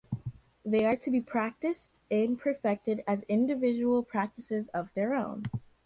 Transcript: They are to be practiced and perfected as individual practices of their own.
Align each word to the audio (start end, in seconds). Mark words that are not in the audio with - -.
They 0.65 0.83
are 0.83 0.95
to 0.95 1.11
be 1.11 1.21
practiced 1.21 1.99
and 2.09 2.39
perfected 2.39 3.03
as 3.07 3.21
individual 3.29 4.01
practices 4.01 4.67
of 4.69 4.89
their 4.95 5.13
own. 5.13 5.43